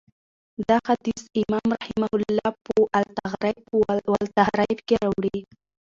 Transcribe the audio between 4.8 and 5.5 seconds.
کي راوړی.